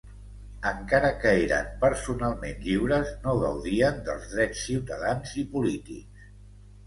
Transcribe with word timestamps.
Encara 0.67 1.09
que 1.23 1.33
eren 1.41 1.67
personalment 1.83 2.63
lliures 2.69 3.11
no 3.25 3.35
gaudien 3.43 4.01
dels 4.07 4.25
drets 4.33 4.65
ciutadans 4.69 5.35
i 5.43 5.47
polítics. 5.55 6.27